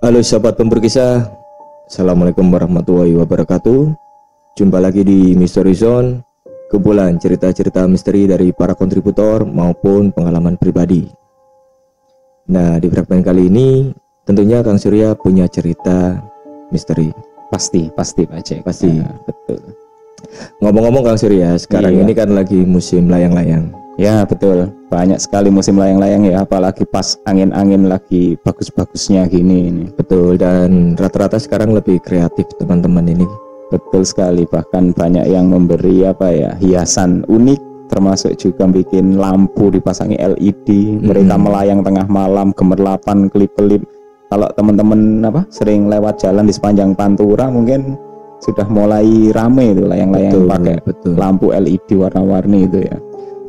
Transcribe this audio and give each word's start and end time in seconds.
Halo 0.00 0.24
sahabat 0.24 0.56
pemberkisah 0.56 1.28
Assalamualaikum 1.84 2.48
warahmatullahi 2.48 3.20
wabarakatuh 3.20 3.92
Jumpa 4.56 4.80
lagi 4.80 5.04
di 5.04 5.36
Mystery 5.36 5.76
Zone 5.76 6.24
Kumpulan 6.72 7.20
cerita-cerita 7.20 7.84
misteri 7.84 8.24
dari 8.24 8.48
para 8.56 8.72
kontributor 8.72 9.44
maupun 9.44 10.08
pengalaman 10.08 10.56
pribadi 10.56 11.04
Nah 12.48 12.80
di 12.80 12.88
fragmen 12.88 13.20
kali 13.20 13.52
ini 13.52 13.92
Tentunya 14.24 14.64
Kang 14.64 14.80
Surya 14.80 15.12
punya 15.12 15.44
cerita 15.52 16.16
misteri 16.72 17.12
Pasti, 17.52 17.92
pasti 17.92 18.24
Pak 18.24 18.40
Cek. 18.40 18.60
Pasti. 18.64 18.88
Nah, 19.04 19.20
betul. 19.28 19.60
Ngomong-ngomong 20.64 21.12
Kang 21.12 21.20
Surya 21.20 21.60
Sekarang 21.60 21.92
Iya. 21.92 22.08
ini 22.08 22.12
kan 22.16 22.32
lagi 22.32 22.64
musim 22.64 23.12
layang-layang 23.12 23.68
Ya 24.00 24.24
betul. 24.24 24.72
Banyak 24.88 25.20
sekali 25.20 25.52
musim 25.52 25.76
layang-layang 25.76 26.24
ya, 26.24 26.48
apalagi 26.48 26.88
pas 26.88 27.20
angin-angin 27.28 27.84
lagi 27.84 28.40
bagus-bagusnya 28.40 29.28
gini 29.28 29.68
ini. 29.68 29.84
Betul 29.92 30.40
dan 30.40 30.96
rata-rata 30.96 31.36
sekarang 31.36 31.76
lebih 31.76 32.00
kreatif 32.00 32.48
teman-teman 32.56 33.12
ini 33.12 33.28
Betul 33.70 34.02
sekali. 34.02 34.42
Bahkan 34.50 34.98
banyak 34.98 35.30
yang 35.30 35.46
memberi 35.46 36.02
apa 36.02 36.26
ya 36.34 36.50
hiasan 36.58 37.22
unik, 37.30 37.86
termasuk 37.86 38.34
juga 38.34 38.66
bikin 38.66 39.14
lampu 39.14 39.70
dipasangi 39.70 40.18
LED. 40.18 40.98
Mereka 41.06 41.38
Hmm. 41.38 41.44
melayang 41.46 41.80
tengah 41.86 42.10
malam, 42.10 42.50
gemerlapan, 42.50 43.30
kelip-kelip. 43.30 43.86
Kalau 44.26 44.50
teman-teman 44.58 45.22
apa 45.22 45.46
sering 45.54 45.86
lewat 45.86 46.18
jalan 46.18 46.50
di 46.50 46.54
sepanjang 46.54 46.98
Pantura 46.98 47.46
mungkin 47.50 47.94
sudah 48.40 48.66
mulai 48.66 49.30
rame 49.34 49.74
itu 49.76 49.84
layang-layang 49.86 50.48
pakai 50.48 50.76
betul. 50.82 51.14
lampu 51.14 51.46
LED 51.52 51.88
warna-warni 51.94 52.66
itu 52.66 52.78
ya. 52.90 52.96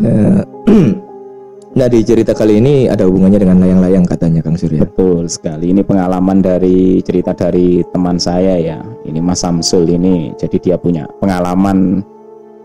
Nah, 0.01 0.41
nah 1.77 1.87
di 1.87 1.99
cerita 2.01 2.33
kali 2.33 2.57
ini 2.57 2.89
ada 2.89 3.05
hubungannya 3.05 3.39
dengan 3.39 3.61
layang-layang 3.61 4.05
katanya 4.09 4.41
Kang 4.41 4.57
Surya. 4.57 4.81
Betul 4.81 5.29
sekali. 5.29 5.69
Ini 5.71 5.85
pengalaman 5.85 6.41
dari 6.41 6.99
cerita 7.05 7.37
dari 7.37 7.85
teman 7.93 8.17
saya 8.17 8.57
ya. 8.57 8.79
Ini 9.05 9.21
Mas 9.21 9.45
Samsul 9.45 9.87
ini. 9.93 10.33
Jadi 10.35 10.57
dia 10.57 10.75
punya 10.81 11.05
pengalaman 11.21 12.01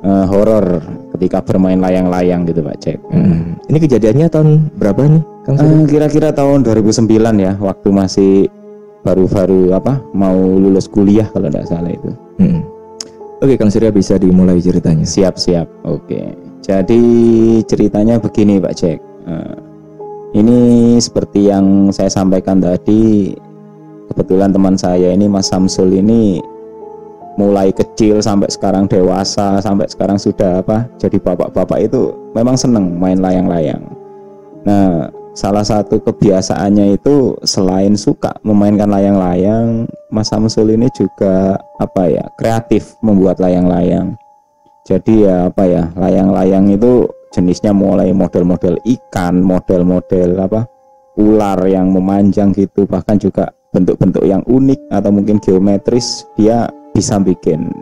eh, 0.00 0.26
horor 0.26 0.80
ketika 1.16 1.44
bermain 1.44 1.78
layang-layang 1.78 2.48
gitu 2.48 2.64
Pak 2.64 2.76
Cek. 2.80 2.98
Hmm. 3.12 3.60
Ini 3.68 3.78
kejadiannya 3.78 4.26
tahun 4.32 4.48
berapa 4.80 5.00
nih 5.04 5.22
Kang 5.44 5.56
Surya? 5.60 5.76
Eh, 5.76 5.86
Kira-kira 5.86 6.28
tahun 6.32 6.64
2009 6.64 7.36
ya, 7.36 7.52
waktu 7.60 7.88
masih 7.92 8.32
baru-baru 9.06 9.70
apa 9.70 10.02
mau 10.10 10.34
lulus 10.34 10.90
kuliah 10.90 11.30
kalau 11.30 11.46
tidak 11.46 11.70
salah 11.70 11.92
itu. 11.94 12.10
Hmm. 12.42 12.66
Oke 13.38 13.54
Kang 13.60 13.70
Surya 13.70 13.92
bisa 13.92 14.16
dimulai 14.16 14.58
ceritanya. 14.58 15.04
Siap-siap. 15.04 15.86
Oke. 15.86 16.45
Jadi 16.66 17.02
ceritanya 17.62 18.18
begini 18.18 18.58
Pak 18.58 18.74
Cek. 18.74 18.98
Eh, 19.30 19.56
ini 20.34 20.58
seperti 20.98 21.46
yang 21.46 21.94
saya 21.94 22.10
sampaikan 22.10 22.58
tadi, 22.58 23.30
kebetulan 24.10 24.50
teman 24.50 24.74
saya 24.74 25.14
ini 25.14 25.30
Mas 25.30 25.46
Samsul 25.46 25.94
ini 25.94 26.42
mulai 27.38 27.70
kecil 27.70 28.18
sampai 28.18 28.48
sekarang 28.48 28.88
dewasa 28.88 29.60
sampai 29.60 29.84
sekarang 29.92 30.16
sudah 30.16 30.64
apa 30.64 30.88
jadi 30.96 31.20
bapak-bapak 31.20 31.84
itu 31.84 32.16
memang 32.32 32.58
seneng 32.58 32.98
main 32.98 33.20
layang-layang. 33.20 33.84
Nah, 34.66 35.12
salah 35.36 35.62
satu 35.62 36.02
kebiasaannya 36.02 36.96
itu 36.98 37.36
selain 37.46 37.94
suka 37.94 38.34
memainkan 38.42 38.90
layang-layang, 38.90 39.86
Mas 40.10 40.32
Samsul 40.32 40.74
ini 40.74 40.90
juga 40.90 41.60
apa 41.78 42.10
ya 42.10 42.26
kreatif 42.34 42.98
membuat 43.04 43.38
layang-layang. 43.38 44.18
Jadi 44.86 45.26
ya 45.26 45.50
apa 45.50 45.66
ya 45.66 45.90
layang-layang 45.98 46.70
itu 46.70 47.10
jenisnya 47.34 47.74
mulai 47.74 48.14
model-model 48.14 48.78
ikan, 48.86 49.42
model-model 49.42 50.38
apa 50.38 50.70
ular 51.18 51.58
yang 51.66 51.90
memanjang 51.90 52.54
gitu, 52.54 52.86
bahkan 52.86 53.18
juga 53.18 53.50
bentuk-bentuk 53.74 54.22
yang 54.22 54.46
unik 54.46 54.78
atau 54.94 55.10
mungkin 55.10 55.42
geometris 55.42 56.22
dia 56.38 56.70
bisa 56.94 57.18
bikin. 57.18 57.74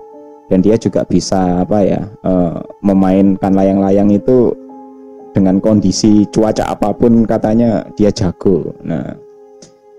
Dan 0.49 0.65
dia 0.65 0.81
juga 0.81 1.05
bisa 1.05 1.61
apa 1.61 1.85
ya 1.85 2.01
eh, 2.25 2.57
memainkan 2.81 3.53
layang-layang 3.53 4.09
itu 4.13 4.57
dengan 5.37 5.59
kondisi 5.61 6.25
cuaca 6.31 6.73
apa 6.73 6.95
pun 6.95 7.27
katanya 7.29 7.85
dia 7.99 8.09
jago. 8.09 8.73
Nah, 8.81 9.13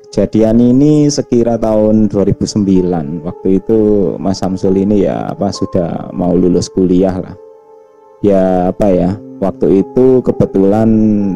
kejadian 0.06 0.62
ini 0.62 1.10
sekira 1.10 1.58
tahun 1.58 2.08
2009 2.08 3.26
waktu 3.26 3.48
itu 3.58 3.80
Mas 4.22 4.40
Samsul 4.40 4.78
ini 4.86 5.04
ya 5.04 5.34
apa 5.34 5.50
sudah 5.50 6.14
mau 6.14 6.34
lulus 6.38 6.70
kuliah 6.70 7.18
lah. 7.18 7.36
Ya 8.24 8.72
apa 8.74 8.88
ya 8.90 9.10
waktu 9.42 9.86
itu 9.86 10.22
kebetulan 10.24 10.90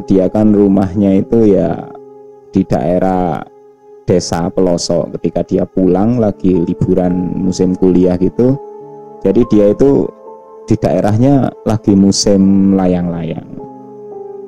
dia 0.06 0.30
kan 0.32 0.54
rumahnya 0.54 1.22
itu 1.22 1.54
ya 1.54 1.90
di 2.54 2.62
daerah 2.66 3.44
desa 4.06 4.50
pelosok. 4.50 5.18
Ketika 5.20 5.42
dia 5.46 5.64
pulang 5.66 6.18
lagi 6.18 6.54
liburan 6.54 7.36
musim 7.38 7.74
kuliah 7.78 8.18
gitu 8.18 8.58
jadi 9.20 9.42
dia 9.52 9.66
itu 9.76 10.08
di 10.64 10.76
daerahnya 10.80 11.52
lagi 11.68 11.92
musim 11.98 12.74
layang-layang. 12.78 13.50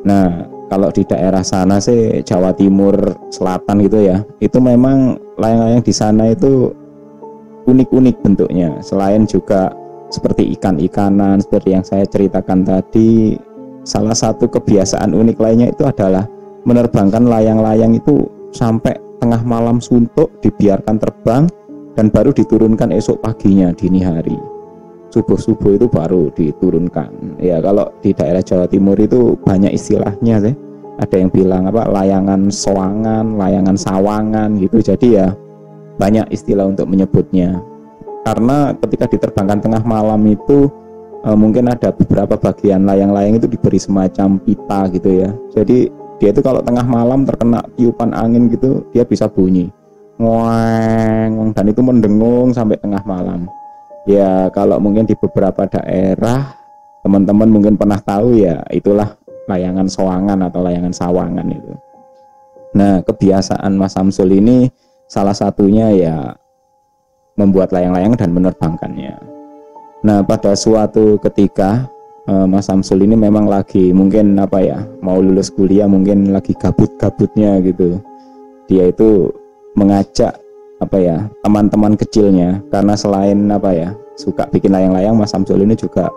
Nah 0.07 0.47
kalau 0.71 0.87
di 0.87 1.03
daerah 1.03 1.43
sana 1.43 1.83
sih 1.83 2.23
Jawa 2.23 2.55
Timur 2.55 2.95
Selatan 3.27 3.83
gitu 3.83 4.07
ya 4.07 4.23
itu 4.39 4.55
memang 4.63 5.19
layang-layang 5.35 5.83
di 5.83 5.91
sana 5.91 6.31
itu 6.31 6.71
unik-unik 7.67 8.15
bentuknya. 8.23 8.79
Selain 8.79 9.27
juga 9.27 9.75
seperti 10.07 10.47
ikan-ikanan 10.55 11.43
seperti 11.43 11.75
yang 11.75 11.83
saya 11.83 12.07
ceritakan 12.07 12.63
tadi 12.63 13.35
salah 13.83 14.15
satu 14.15 14.47
kebiasaan 14.47 15.11
unik 15.11 15.37
lainnya 15.39 15.67
itu 15.71 15.83
adalah 15.87 16.27
menerbangkan 16.67 17.25
layang-layang 17.25 17.95
itu 17.95 18.27
sampai 18.55 18.95
tengah 19.23 19.41
malam 19.43 19.79
suntuk 19.79 20.29
dibiarkan 20.43 20.99
terbang 20.99 21.43
dan 21.95 22.07
baru 22.11 22.31
diturunkan 22.35 22.91
esok 22.95 23.23
paginya 23.23 23.71
dini 23.75 24.03
hari 24.03 24.50
subuh-subuh 25.11 25.75
itu 25.75 25.85
baru 25.91 26.31
diturunkan. 26.31 27.37
Ya 27.37 27.59
kalau 27.59 27.91
di 27.99 28.15
daerah 28.15 28.39
Jawa 28.39 28.65
Timur 28.65 28.95
itu 28.97 29.35
banyak 29.43 29.75
istilahnya 29.75 30.39
sih. 30.39 30.55
Ada 30.97 31.15
yang 31.19 31.29
bilang 31.29 31.67
apa 31.67 31.87
layangan 31.91 32.47
soangan 32.47 33.35
layangan 33.35 33.75
sawangan 33.75 34.49
gitu. 34.57 34.79
Jadi 34.79 35.19
ya 35.19 35.35
banyak 35.99 36.31
istilah 36.31 36.71
untuk 36.71 36.87
menyebutnya. 36.87 37.59
Karena 38.23 38.71
ketika 38.79 39.05
diterbangkan 39.11 39.59
tengah 39.59 39.83
malam 39.83 40.23
itu 40.29 40.71
eh, 41.27 41.37
mungkin 41.37 41.67
ada 41.67 41.91
beberapa 41.91 42.39
bagian 42.39 42.87
layang-layang 42.87 43.37
itu 43.37 43.51
diberi 43.51 43.77
semacam 43.77 44.39
pita 44.39 44.87
gitu 44.95 45.27
ya. 45.27 45.29
Jadi 45.51 45.91
dia 46.21 46.29
itu 46.31 46.41
kalau 46.45 46.61
tengah 46.63 46.85
malam 46.85 47.27
terkena 47.27 47.59
tiupan 47.75 48.15
angin 48.15 48.47
gitu 48.47 48.87
dia 48.95 49.03
bisa 49.03 49.27
bunyi. 49.27 49.67
Ngoeng 50.21 51.51
dan 51.57 51.65
itu 51.65 51.81
mendengung 51.81 52.53
sampai 52.53 52.77
tengah 52.77 53.01
malam 53.09 53.49
ya 54.05 54.49
kalau 54.49 54.81
mungkin 54.81 55.05
di 55.05 55.13
beberapa 55.13 55.67
daerah 55.69 56.57
teman-teman 57.01 57.49
mungkin 57.49 57.75
pernah 57.77 57.97
tahu 58.01 58.37
ya 58.37 58.61
itulah 58.69 59.17
layangan 59.49 59.89
soangan 59.89 60.39
atau 60.47 60.61
layangan 60.61 60.93
sawangan 60.93 61.47
itu. 61.49 61.73
Nah 62.77 63.03
kebiasaan 63.03 63.73
Mas 63.75 63.97
Samsul 63.97 64.37
ini 64.37 64.69
salah 65.09 65.35
satunya 65.35 65.91
ya 65.91 66.15
membuat 67.35 67.73
layang-layang 67.75 68.15
dan 68.15 68.31
menerbangkannya. 68.31 69.15
Nah 70.07 70.23
pada 70.23 70.55
suatu 70.55 71.19
ketika 71.19 71.89
eh, 72.29 72.45
Mas 72.47 72.69
Samsul 72.69 73.03
ini 73.03 73.17
memang 73.17 73.49
lagi 73.49 73.91
mungkin 73.91 74.37
apa 74.39 74.61
ya 74.61 74.79
mau 75.03 75.19
lulus 75.19 75.51
kuliah 75.51 75.89
mungkin 75.89 76.31
lagi 76.31 76.55
gabut-gabutnya 76.55 77.59
gitu. 77.65 77.99
Dia 78.71 78.87
itu 78.87 79.35
mengajak 79.75 80.39
apa 80.81 80.97
ya 80.97 81.17
teman-teman 81.45 81.93
kecilnya. 81.93 82.59
Karena 82.73 82.97
selain 82.97 83.37
apa 83.53 83.69
ya 83.71 83.89
suka 84.17 84.49
bikin 84.49 84.73
layang-layang 84.73 85.15
Mas 85.15 85.31
Samsul 85.31 85.61
ini 85.61 85.77
juga 85.77 86.09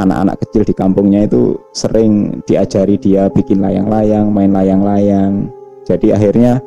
anak-anak 0.00 0.42
kecil 0.42 0.66
di 0.66 0.74
kampungnya 0.74 1.28
itu 1.28 1.54
sering 1.70 2.42
diajari 2.48 2.98
dia 2.98 3.30
bikin 3.30 3.62
layang-layang 3.62 4.32
main 4.32 4.50
layang-layang. 4.50 5.52
Jadi 5.84 6.10
akhirnya 6.16 6.58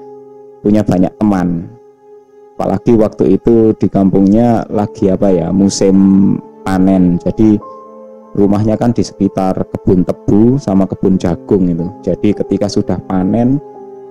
punya 0.61 0.85
banyak 0.85 1.11
teman. 1.17 1.67
Apalagi 2.57 2.97
waktu 2.97 3.37
itu 3.37 3.73
di 3.77 3.85
kampungnya 3.89 4.65
lagi 4.73 5.13
apa 5.13 5.29
ya 5.29 5.53
musim 5.53 5.97
panen. 6.65 7.21
Jadi 7.21 7.57
rumahnya 8.33 8.77
kan 8.77 8.93
di 8.93 9.05
sekitar 9.05 9.57
kebun 9.73 10.01
tebu 10.05 10.57
sama 10.57 10.89
kebun 10.89 11.21
jagung 11.21 11.69
itu. 11.69 11.85
Jadi 12.01 12.33
ketika 12.33 12.65
sudah 12.65 12.97
panen 13.05 13.61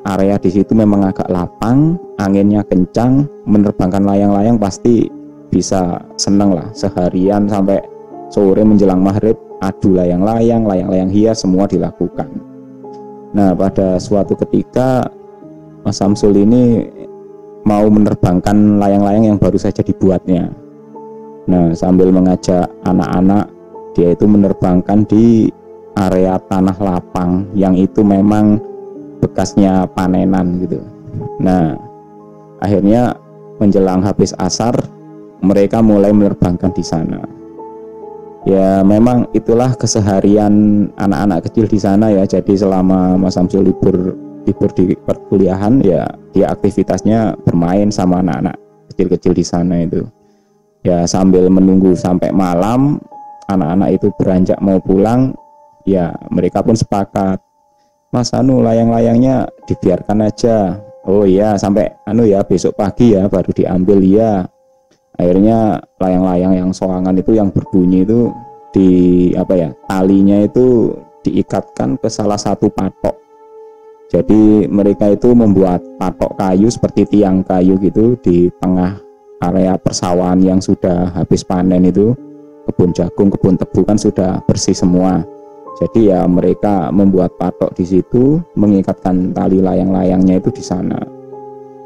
area 0.07 0.39
di 0.39 0.51
situ 0.55 0.73
memang 0.73 1.11
agak 1.11 1.27
lapang, 1.27 1.99
anginnya 2.23 2.63
kencang, 2.63 3.27
menerbangkan 3.45 4.07
layang-layang 4.07 4.57
pasti 4.57 5.11
bisa 5.51 5.99
seneng 6.15 6.55
lah 6.55 6.69
seharian 6.75 7.51
sampai 7.51 7.83
sore 8.31 8.63
menjelang 8.63 9.03
maghrib 9.03 9.35
adu 9.63 9.99
layang-layang, 9.99 10.67
layang-layang 10.67 11.11
hias 11.11 11.43
semua 11.43 11.67
dilakukan. 11.67 12.29
Nah 13.35 13.53
pada 13.53 13.99
suatu 13.99 14.39
ketika 14.39 15.07
Mas 15.83 15.99
Samsul 15.99 16.39
ini 16.39 16.87
mau 17.67 17.87
menerbangkan 17.91 18.79
layang-layang 18.79 19.35
yang 19.35 19.39
baru 19.39 19.59
saja 19.59 19.83
dibuatnya. 19.83 20.51
Nah 21.51 21.75
sambil 21.75 22.11
mengajak 22.15 22.71
anak-anak 22.87 23.51
dia 23.95 24.15
itu 24.15 24.27
menerbangkan 24.29 25.03
di 25.09 25.51
area 25.97 26.37
tanah 26.47 26.77
lapang 26.79 27.49
yang 27.57 27.73
itu 27.75 28.05
memang 28.05 28.61
bekasnya 29.27 29.91
panenan 29.91 30.63
gitu. 30.63 30.79
Nah, 31.43 31.75
akhirnya 32.63 33.19
menjelang 33.59 34.07
habis 34.07 34.31
asar 34.39 34.73
mereka 35.43 35.83
mulai 35.83 36.15
menerbangkan 36.15 36.71
di 36.71 36.85
sana. 36.87 37.21
Ya 38.47 38.87
memang 38.87 39.27
itulah 39.35 39.75
keseharian 39.75 40.87
anak-anak 40.95 41.51
kecil 41.51 41.67
di 41.67 41.83
sana 41.83 42.15
ya. 42.15 42.23
Jadi 42.23 42.55
selama 42.55 43.19
Mas 43.19 43.35
Samsul 43.35 43.67
libur 43.67 44.15
libur 44.47 44.71
di 44.71 44.95
perkuliahan 44.95 45.83
ya 45.83 46.07
dia 46.31 46.55
aktivitasnya 46.55 47.35
bermain 47.43 47.91
sama 47.91 48.23
anak-anak 48.23 48.55
kecil-kecil 48.95 49.35
di 49.35 49.43
sana 49.43 49.83
itu. 49.83 50.07
Ya 50.87 51.03
sambil 51.11 51.51
menunggu 51.51 51.99
sampai 51.99 52.31
malam 52.31 53.03
anak-anak 53.51 53.99
itu 53.99 54.07
beranjak 54.15 54.63
mau 54.63 54.79
pulang 54.79 55.35
ya 55.83 56.15
mereka 56.31 56.63
pun 56.63 56.79
sepakat 56.79 57.43
Mas 58.17 58.33
Anu 58.33 58.65
layang-layangnya 58.65 59.45
dibiarkan 59.69 60.25
aja. 60.25 60.81
Oh 61.05 61.29
iya 61.29 61.61
sampai 61.61 61.93
anu 62.09 62.25
ya 62.25 62.41
besok 62.41 62.73
pagi 62.81 63.13
ya 63.13 63.29
baru 63.29 63.53
diambil 63.53 64.01
ya 64.01 64.41
akhirnya 65.21 65.85
layang-layang 66.01 66.65
yang 66.65 66.71
soangan 66.73 67.13
itu 67.15 67.37
yang 67.37 67.53
berbunyi 67.53 68.09
itu 68.09 68.33
di 68.73 68.89
apa 69.37 69.53
ya 69.53 69.69
talinya 69.85 70.41
itu 70.41 70.97
diikatkan 71.29 72.01
ke 72.01 72.09
salah 72.09 72.41
satu 72.41 72.73
patok. 72.73 73.21
Jadi 74.09 74.65
mereka 74.65 75.13
itu 75.13 75.37
membuat 75.37 75.85
patok 76.01 76.41
kayu 76.41 76.73
seperti 76.73 77.05
tiang 77.05 77.45
kayu 77.45 77.77
gitu 77.85 78.17
di 78.25 78.49
tengah 78.65 78.97
area 79.45 79.77
persawahan 79.77 80.41
yang 80.41 80.59
sudah 80.65 81.13
habis 81.13 81.45
panen 81.45 81.85
itu. 81.85 82.17
Kebun 82.65 82.97
jagung 82.97 83.29
kebun 83.29 83.61
tebu 83.61 83.85
kan 83.85 84.01
sudah 84.01 84.41
bersih 84.49 84.75
semua 84.75 85.23
jadi 85.77 86.17
ya 86.17 86.21
mereka 86.25 86.89
membuat 86.89 87.37
patok 87.37 87.77
di 87.77 87.85
situ 87.85 88.41
mengikatkan 88.57 89.37
tali 89.37 89.61
layang-layangnya 89.61 90.41
itu 90.41 90.49
di 90.49 90.65
sana. 90.65 90.97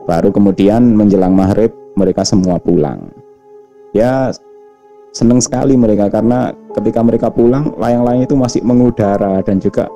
Baru 0.06 0.30
kemudian 0.30 0.94
menjelang 0.94 1.34
maghrib 1.34 1.74
mereka 1.98 2.22
semua 2.22 2.62
pulang. 2.62 3.10
Ya 3.90 4.30
senang 5.10 5.42
sekali 5.42 5.74
mereka 5.74 6.06
karena 6.06 6.54
ketika 6.78 7.02
mereka 7.02 7.26
pulang 7.34 7.74
layang-layang 7.82 8.30
itu 8.30 8.38
masih 8.38 8.62
mengudara 8.62 9.42
dan 9.42 9.58
juga 9.58 9.90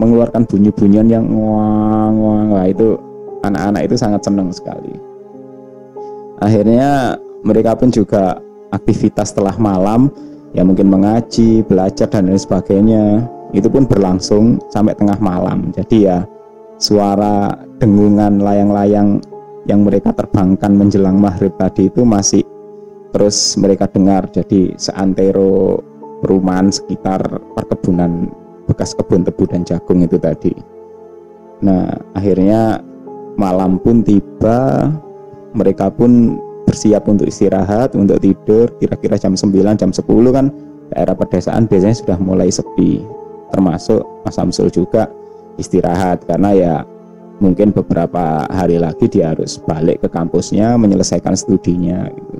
mengeluarkan 0.00 0.48
bunyi-bunyian 0.48 1.08
yang 1.12 1.28
wang 1.28 2.16
wang 2.16 2.48
lah 2.48 2.66
itu 2.72 2.96
anak-anak 3.44 3.92
itu 3.92 3.96
sangat 4.00 4.24
senang 4.24 4.48
sekali. 4.48 4.96
Akhirnya 6.40 7.20
mereka 7.44 7.76
pun 7.76 7.92
juga 7.92 8.40
aktivitas 8.72 9.36
setelah 9.36 9.52
malam 9.60 10.08
ya 10.54 10.62
mungkin 10.62 10.88
mengaji 10.88 11.66
belajar 11.66 12.06
dan 12.08 12.30
lain 12.30 12.40
sebagainya. 12.40 13.04
Itu 13.54 13.70
pun 13.70 13.86
berlangsung 13.86 14.58
sampai 14.70 14.98
tengah 14.98 15.18
malam. 15.22 15.70
Jadi 15.74 16.10
ya 16.10 16.26
suara 16.78 17.54
dengungan 17.78 18.42
layang-layang 18.42 19.22
yang 19.66 19.86
mereka 19.86 20.10
terbangkan 20.10 20.74
menjelang 20.74 21.18
maghrib 21.18 21.54
tadi 21.54 21.86
itu 21.86 22.02
masih 22.02 22.42
terus 23.14 23.54
mereka 23.58 23.86
dengar. 23.86 24.26
Jadi 24.30 24.74
seantero 24.74 25.78
perumahan 26.18 26.70
sekitar 26.70 27.20
perkebunan 27.54 28.30
bekas 28.66 28.96
kebun 28.96 29.22
tebu 29.22 29.44
dan 29.46 29.62
jagung 29.62 30.02
itu 30.02 30.18
tadi. 30.18 30.54
Nah 31.62 31.94
akhirnya 32.18 32.82
malam 33.38 33.78
pun 33.78 34.02
tiba 34.02 34.90
mereka 35.54 35.90
pun 35.94 36.38
bersiap 36.64 37.06
untuk 37.06 37.28
istirahat 37.28 37.92
untuk 37.94 38.18
tidur 38.20 38.72
kira-kira 38.80 39.20
jam 39.20 39.36
9 39.36 39.52
jam 39.76 39.90
10 39.92 40.04
kan 40.32 40.48
daerah 40.92 41.14
pedesaan 41.16 41.68
biasanya 41.68 41.96
sudah 41.96 42.18
mulai 42.20 42.48
sepi 42.48 43.04
termasuk 43.52 44.02
Mas 44.24 44.34
Samsul 44.36 44.72
juga 44.72 45.08
istirahat 45.60 46.26
karena 46.26 46.50
ya 46.52 46.74
mungkin 47.42 47.74
beberapa 47.74 48.46
hari 48.50 48.78
lagi 48.78 49.10
dia 49.10 49.34
harus 49.34 49.58
balik 49.62 50.02
ke 50.06 50.08
kampusnya 50.10 50.78
menyelesaikan 50.78 51.34
studinya 51.34 52.06
gitu. 52.10 52.38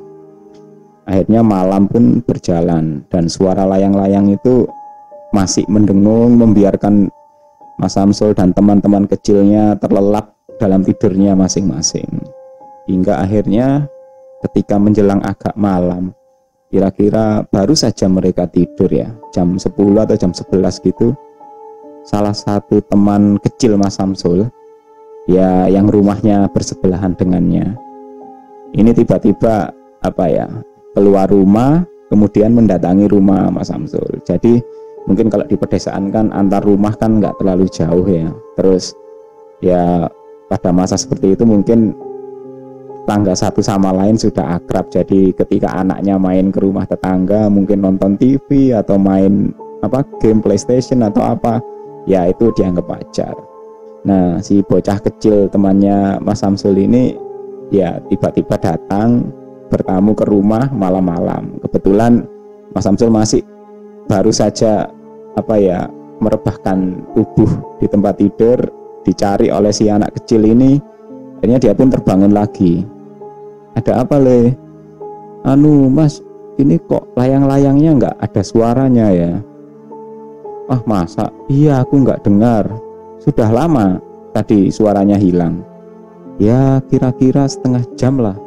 Akhirnya 1.05 1.45
malam 1.45 1.85
pun 1.85 2.25
berjalan 2.25 3.05
dan 3.13 3.29
suara 3.29 3.69
layang-layang 3.69 4.33
itu 4.33 4.65
masih 5.37 5.67
mendengung 5.69 6.41
membiarkan 6.41 7.13
Mas 7.77 7.99
Samsul 7.99 8.33
dan 8.33 8.55
teman-teman 8.55 9.05
kecilnya 9.05 9.77
terlelap 9.83 10.33
dalam 10.57 10.87
tidurnya 10.87 11.35
masing-masing. 11.35 12.09
Hingga 12.89 13.21
akhirnya 13.21 13.91
ketika 14.45 14.77
menjelang 14.77 15.25
agak 15.25 15.57
malam. 15.57 16.13
Kira-kira 16.69 17.47
baru 17.49 17.73
saja 17.79 18.11
mereka 18.11 18.51
tidur 18.51 18.91
ya 18.91 19.15
jam 19.31 19.57
10 19.57 19.71
atau 19.75 20.17
jam 20.19 20.33
11 20.35 20.85
gitu. 20.85 21.15
Salah 22.05 22.35
satu 22.35 22.83
teman 22.85 23.41
kecil 23.41 23.81
Mas 23.81 23.97
Samsul 23.97 24.51
ya 25.31 25.71
yang 25.71 25.89
rumahnya 25.89 26.51
bersebelahan 26.53 27.17
dengannya. 27.17 27.79
Ini 28.75 28.91
tiba-tiba 28.91 29.71
apa 30.03 30.25
ya 30.29 30.51
keluar 30.93 31.31
rumah 31.31 31.87
kemudian 32.11 32.53
mendatangi 32.53 33.07
rumah 33.09 33.49
Mas 33.55 33.71
Samsul. 33.71 34.21
Jadi 34.27 34.61
mungkin 35.07 35.31
kalau 35.31 35.47
di 35.47 35.55
pedesaan 35.55 36.11
kan 36.11 36.35
antar 36.35 36.67
rumah 36.67 36.93
kan 36.99 37.23
nggak 37.23 37.39
terlalu 37.39 37.71
jauh 37.71 38.05
ya. 38.05 38.29
Terus 38.59 38.93
ya 39.63 40.11
pada 40.51 40.75
masa 40.75 40.99
seperti 40.99 41.39
itu 41.39 41.47
mungkin 41.47 41.97
tangga 43.05 43.37
satu 43.37 43.61
sama 43.61 43.93
lain 43.93 44.17
sudah 44.17 44.59
akrab. 44.61 44.89
Jadi 44.89 45.33
ketika 45.37 45.73
anaknya 45.77 46.17
main 46.17 46.49
ke 46.51 46.59
rumah 46.61 46.89
tetangga 46.89 47.49
mungkin 47.53 47.85
nonton 47.85 48.17
TV 48.17 48.73
atau 48.73 48.97
main 48.97 49.53
apa 49.85 50.01
game 50.21 50.41
PlayStation 50.41 51.05
atau 51.05 51.21
apa 51.21 51.61
ya 52.09 52.29
itu 52.29 52.51
dianggap 52.57 52.89
wajar. 52.89 53.37
Nah 54.05 54.41
si 54.41 54.61
bocah 54.65 55.01
kecil 55.01 55.49
temannya 55.49 56.21
Mas 56.21 56.41
Samsul 56.41 56.77
ini 56.81 57.17
ya 57.73 58.01
tiba-tiba 58.09 58.57
datang 58.57 59.29
bertamu 59.69 60.17
ke 60.17 60.25
rumah 60.29 60.69
malam-malam. 60.73 61.61
Kebetulan 61.65 62.25
Mas 62.73 62.85
Samsul 62.85 63.13
masih 63.13 63.45
baru 64.09 64.33
saja 64.33 64.89
apa 65.37 65.57
ya 65.57 65.89
merebahkan 66.21 67.05
tubuh 67.13 67.51
di 67.81 67.87
tempat 67.89 68.21
tidur 68.21 68.59
dicari 69.05 69.53
oleh 69.53 69.73
si 69.73 69.89
anak 69.93 70.17
kecil 70.21 70.45
ini. 70.49 70.81
Akhirnya 71.41 71.61
dia 71.61 71.75
pun 71.77 71.93
terbangun 71.93 72.33
lagi 72.33 72.94
ada 73.75 74.07
apa 74.07 74.17
le? 74.23 74.55
Anu 75.45 75.91
mas 75.91 76.23
ini 76.57 76.79
kok 76.79 77.11
layang-layangnya 77.19 77.91
nggak 77.99 78.17
ada 78.23 78.43
suaranya 78.43 79.07
ya? 79.11 79.33
Ah 80.71 80.81
masa? 80.89 81.29
Iya 81.51 81.83
aku 81.85 82.01
nggak 82.07 82.25
dengar. 82.25 82.65
Sudah 83.21 83.51
lama 83.51 83.99
tadi 84.33 84.71
suaranya 84.71 85.19
hilang. 85.19 85.61
Ya 86.41 86.81
kira-kira 86.89 87.45
setengah 87.47 87.85
jam 87.99 88.19
lah. 88.19 88.39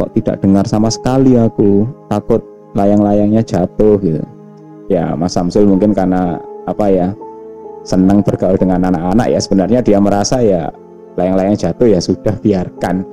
Kok 0.00 0.16
tidak 0.16 0.40
dengar 0.40 0.64
sama 0.64 0.88
sekali 0.88 1.36
aku? 1.36 1.84
Takut 2.08 2.40
layang-layangnya 2.74 3.44
jatuh 3.44 4.00
gitu. 4.00 4.24
Ya 4.90 5.14
Mas 5.14 5.36
Samsul 5.36 5.70
mungkin 5.70 5.94
karena 5.94 6.40
apa 6.66 6.86
ya 6.90 7.08
senang 7.86 8.24
bergaul 8.24 8.58
dengan 8.58 8.90
anak-anak 8.90 9.28
ya. 9.30 9.38
Sebenarnya 9.38 9.80
dia 9.84 9.98
merasa 10.02 10.42
ya 10.42 10.72
layang-layang 11.14 11.54
jatuh 11.54 11.86
ya 11.86 12.00
sudah 12.02 12.34
biarkan 12.40 13.04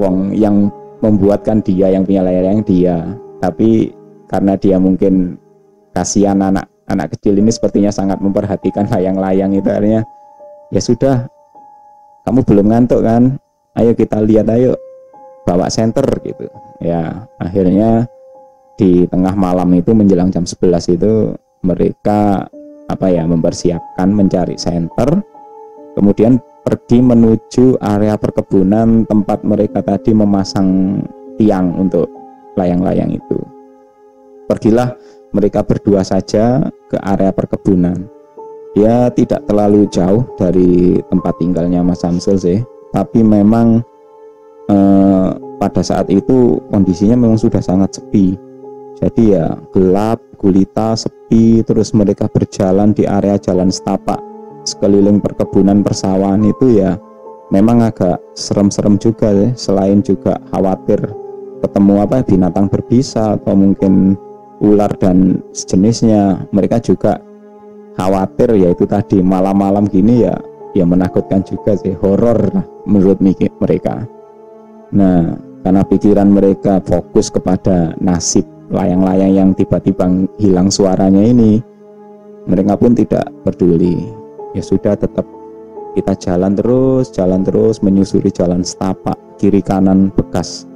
wong 0.00 0.34
yang 0.34 0.68
membuatkan 1.00 1.60
dia 1.60 1.92
yang 1.92 2.08
punya 2.08 2.24
layang-layang 2.24 2.62
dia. 2.64 2.96
Tapi 3.42 3.92
karena 4.30 4.56
dia 4.56 4.76
mungkin 4.80 5.36
kasihan 5.92 6.40
anak 6.40 6.66
anak 6.88 7.12
kecil 7.16 7.36
ini 7.36 7.52
sepertinya 7.52 7.92
sangat 7.92 8.18
memperhatikan 8.20 8.88
layang-layang 8.88 9.52
itu. 9.52 9.68
Akhirnya 9.68 10.02
ya 10.72 10.80
sudah 10.80 11.16
kamu 12.24 12.40
belum 12.44 12.66
ngantuk 12.72 13.04
kan? 13.04 13.36
Ayo 13.74 13.92
kita 13.92 14.22
lihat 14.22 14.48
ayo 14.54 14.78
bawa 15.44 15.68
center 15.68 16.06
gitu. 16.24 16.48
Ya 16.80 17.28
akhirnya 17.36 18.08
di 18.74 19.06
tengah 19.06 19.38
malam 19.38 19.70
itu 19.76 19.94
menjelang 19.94 20.34
jam 20.34 20.42
11 20.42 20.98
itu 20.98 21.36
mereka 21.62 22.50
apa 22.90 23.06
ya 23.08 23.24
mempersiapkan 23.24 24.12
mencari 24.12 24.60
center 24.60 25.24
kemudian 25.96 26.36
pergi 26.64 27.04
menuju 27.04 27.76
area 27.84 28.16
perkebunan 28.16 29.04
tempat 29.04 29.44
mereka 29.44 29.84
tadi 29.84 30.16
memasang 30.16 30.98
tiang 31.36 31.76
untuk 31.76 32.08
layang-layang 32.56 33.12
itu. 33.12 33.38
Pergilah 34.48 34.96
mereka 35.36 35.60
berdua 35.60 36.00
saja 36.00 36.64
ke 36.88 36.96
area 37.04 37.30
perkebunan. 37.36 38.08
Ya 38.74 39.12
tidak 39.12 39.46
terlalu 39.46 39.86
jauh 39.92 40.26
dari 40.34 40.98
tempat 41.06 41.38
tinggalnya 41.38 41.84
Mas 41.84 42.02
Samsul 42.02 42.40
sih 42.40 42.58
tapi 42.90 43.22
memang 43.22 43.84
eh, 44.66 45.28
pada 45.60 45.82
saat 45.84 46.10
itu 46.10 46.58
kondisinya 46.72 47.14
memang 47.14 47.38
sudah 47.38 47.62
sangat 47.62 48.00
sepi. 48.00 48.34
Jadi 48.98 49.36
ya 49.36 49.54
gelap 49.70 50.18
gulita 50.40 50.96
sepi 50.96 51.62
terus 51.62 51.92
mereka 51.92 52.26
berjalan 52.26 52.94
di 52.94 53.04
area 53.06 53.38
jalan 53.38 53.68
setapak 53.70 54.33
sekeliling 54.64 55.20
perkebunan 55.20 55.84
persawahan 55.84 56.42
itu 56.44 56.80
ya 56.80 56.96
memang 57.52 57.84
agak 57.84 58.18
serem-serem 58.34 58.96
juga 58.96 59.30
ya 59.30 59.48
selain 59.54 60.00
juga 60.00 60.40
khawatir 60.52 61.00
ketemu 61.60 61.94
apa 62.04 62.24
binatang 62.24 62.66
berbisa 62.68 63.36
atau 63.40 63.56
mungkin 63.56 64.16
ular 64.64 64.92
dan 64.96 65.40
sejenisnya 65.52 66.48
mereka 66.52 66.80
juga 66.80 67.20
khawatir 67.96 68.56
yaitu 68.56 68.88
tadi 68.88 69.20
malam-malam 69.20 69.86
gini 69.86 70.24
ya 70.24 70.34
ya 70.74 70.82
menakutkan 70.82 71.44
juga 71.46 71.78
sih 71.78 71.94
horor 72.00 72.50
lah 72.50 72.66
menurut 72.88 73.22
mereka 73.62 74.04
Nah, 74.94 75.34
karena 75.66 75.82
pikiran 75.82 76.30
mereka 76.30 76.78
fokus 76.78 77.26
kepada 77.26 77.98
nasib 77.98 78.46
layang-layang 78.70 79.32
yang 79.34 79.50
tiba-tiba 79.58 80.06
hilang 80.38 80.70
suaranya 80.70 81.18
ini, 81.18 81.58
mereka 82.46 82.78
pun 82.78 82.94
tidak 82.94 83.26
peduli. 83.42 84.23
Ya 84.54 84.62
sudah 84.62 84.94
tetap 84.94 85.26
kita 85.98 86.14
jalan 86.18 86.54
terus, 86.54 87.10
jalan 87.10 87.42
terus 87.42 87.82
menyusuri 87.82 88.30
jalan 88.30 88.62
setapak 88.62 89.18
kiri 89.38 89.62
kanan 89.62 90.14
bekas 90.14 90.66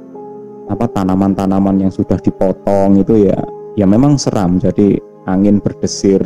apa 0.69 0.85
tanaman-tanaman 0.91 1.81
yang 1.81 1.91
sudah 1.91 2.21
dipotong 2.21 3.01
itu 3.01 3.31
ya 3.31 3.39
ya 3.79 3.87
memang 3.89 4.19
seram. 4.19 4.61
Jadi 4.61 4.99
angin 5.25 5.63
berdesir 5.63 6.21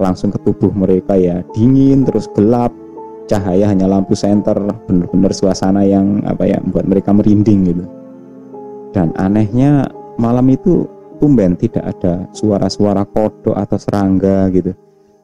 langsung 0.00 0.32
ke 0.32 0.40
tubuh 0.42 0.72
mereka 0.72 1.14
ya 1.18 1.44
dingin 1.52 2.06
terus 2.06 2.26
gelap. 2.32 2.72
Cahaya 3.30 3.70
hanya 3.70 3.86
lampu 3.86 4.18
senter 4.18 4.58
benar-benar 4.90 5.30
suasana 5.30 5.86
yang 5.86 6.20
apa 6.26 6.42
ya 6.42 6.58
membuat 6.58 6.90
mereka 6.90 7.10
merinding 7.14 7.60
gitu. 7.70 7.84
Dan 8.92 9.14
anehnya 9.14 9.88
malam 10.18 10.50
itu 10.50 10.84
tumben 11.22 11.54
tidak 11.54 11.96
ada 11.96 12.26
suara-suara 12.34 13.06
kodok 13.06 13.54
atau 13.54 13.78
serangga 13.78 14.50
gitu 14.50 14.74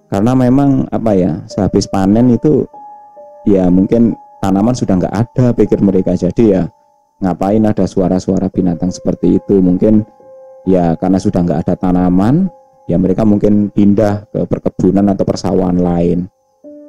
karena 0.09 0.33
memang 0.33 0.89
apa 0.89 1.13
ya 1.13 1.33
sehabis 1.45 1.85
panen 1.89 2.33
itu 2.33 2.65
ya 3.45 3.69
mungkin 3.69 4.17
tanaman 4.41 4.73
sudah 4.73 4.97
nggak 4.97 5.15
ada 5.15 5.53
pikir 5.53 5.85
mereka. 5.85 6.17
Jadi 6.17 6.57
ya 6.57 6.65
ngapain 7.21 7.63
ada 7.69 7.85
suara-suara 7.85 8.49
binatang 8.49 8.89
seperti 8.89 9.37
itu? 9.37 9.61
Mungkin 9.61 10.03
ya 10.65 10.97
karena 10.97 11.21
sudah 11.21 11.45
nggak 11.45 11.61
ada 11.69 11.75
tanaman 11.77 12.49
ya 12.89 12.97
mereka 12.97 13.29
mungkin 13.29 13.69
pindah 13.69 14.33
ke 14.33 14.49
perkebunan 14.49 15.13
atau 15.13 15.25
persawahan 15.29 15.77
lain. 15.77 16.19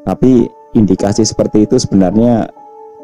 Tapi 0.07 0.47
indikasi 0.79 1.27
seperti 1.27 1.67
itu 1.67 1.75
sebenarnya 1.75 2.47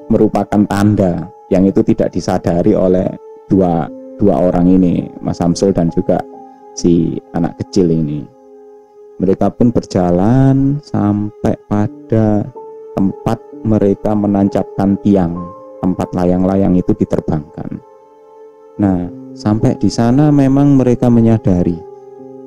merupakan 0.07 0.63
tanda 0.69 1.27
yang 1.51 1.67
itu 1.67 1.83
tidak 1.83 2.15
disadari 2.15 2.71
oleh 2.71 3.09
dua 3.51 3.89
dua 4.15 4.47
orang 4.47 4.69
ini 4.71 5.11
Mas 5.19 5.43
Samsul 5.43 5.75
dan 5.75 5.91
juga 5.91 6.23
si 6.71 7.19
anak 7.35 7.59
kecil 7.59 7.91
ini 7.91 8.34
mereka 9.15 9.47
pun 9.51 9.71
berjalan 9.71 10.79
sampai 10.83 11.55
pada 11.71 12.43
tempat 12.95 13.39
mereka 13.63 14.11
menancapkan 14.13 14.99
tiang 15.01 15.35
tempat 15.79 16.09
layang-layang 16.17 16.75
itu 16.75 16.91
diterbangkan. 16.97 17.79
Nah, 18.81 19.07
sampai 19.37 19.77
di 19.79 19.87
sana 19.87 20.33
memang 20.33 20.75
mereka 20.75 21.07
menyadari, 21.07 21.77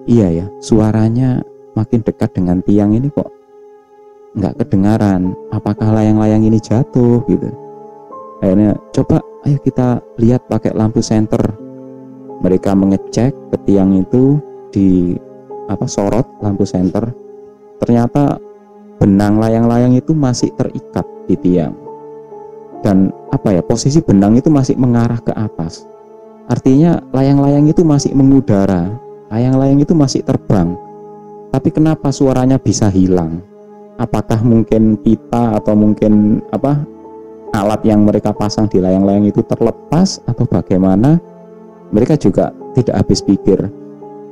iya 0.04 0.44
ya, 0.44 0.46
suaranya 0.60 1.40
makin 1.72 2.02
dekat 2.02 2.34
dengan 2.34 2.60
tiang 2.66 2.92
ini 2.92 3.08
kok 3.08 3.30
nggak 4.36 4.60
kedengaran. 4.60 5.32
Apakah 5.50 5.94
layang-layang 5.94 6.44
ini 6.44 6.60
jatuh 6.60 7.24
gitu? 7.26 7.48
Akhirnya 8.38 8.78
coba, 8.94 9.18
ayo 9.48 9.58
kita 9.62 9.98
lihat 10.20 10.46
pakai 10.46 10.76
lampu 10.76 11.02
senter. 11.02 11.42
Mereka 12.38 12.70
mengecek 12.76 13.34
ke 13.34 13.56
tiang 13.66 13.98
itu 13.98 14.38
di 14.70 15.18
apa 15.68 15.84
sorot 15.84 16.24
lampu 16.40 16.64
senter. 16.64 17.12
Ternyata 17.78 18.40
benang 18.98 19.38
layang-layang 19.38 19.94
itu 19.94 20.16
masih 20.16 20.50
terikat 20.58 21.06
di 21.30 21.36
tiang. 21.38 21.76
Dan 22.82 23.12
apa 23.30 23.54
ya 23.54 23.62
posisi 23.62 24.02
benang 24.02 24.34
itu 24.34 24.50
masih 24.50 24.74
mengarah 24.80 25.20
ke 25.22 25.30
atas. 25.36 25.86
Artinya 26.48 26.98
layang-layang 27.12 27.68
itu 27.68 27.84
masih 27.84 28.16
mengudara 28.16 28.88
layang-layang 29.28 29.80
itu 29.80 29.92
masih 29.92 30.24
terbang. 30.24 30.74
Tapi 31.48 31.68
kenapa 31.72 32.12
suaranya 32.12 32.60
bisa 32.60 32.92
hilang? 32.92 33.40
Apakah 33.96 34.40
mungkin 34.44 35.00
pita 35.00 35.58
atau 35.58 35.74
mungkin 35.74 36.44
apa 36.52 36.84
alat 37.56 37.80
yang 37.82 38.04
mereka 38.04 38.30
pasang 38.30 38.68
di 38.68 38.78
layang-layang 38.78 39.26
itu 39.26 39.40
terlepas 39.44 40.20
atau 40.28 40.44
bagaimana? 40.44 41.18
Mereka 41.88 42.20
juga 42.20 42.52
tidak 42.76 43.00
habis 43.04 43.24
pikir 43.24 43.64